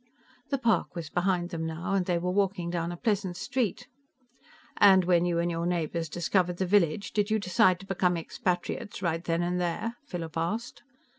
The 0.49 0.57
park 0.57 0.95
was 0.95 1.11
behind 1.11 1.51
them 1.51 1.63
now, 1.67 1.93
and 1.93 2.07
they 2.07 2.17
were 2.17 2.31
walking 2.31 2.71
down 2.71 2.91
a 2.91 2.97
pleasant 2.97 3.37
street. 3.37 3.87
"And 4.77 5.05
when 5.05 5.25
you 5.25 5.37
and 5.37 5.51
your 5.51 5.67
neighbors 5.67 6.09
discovered 6.09 6.57
the 6.57 6.65
village, 6.65 7.11
did 7.13 7.29
you 7.29 7.37
decide 7.37 7.79
to 7.81 7.85
become 7.85 8.17
expatriates 8.17 9.03
right 9.03 9.23
then 9.23 9.43
and 9.43 9.61
there?" 9.61 9.97
Philip 10.07 10.35
asked. 10.35 10.81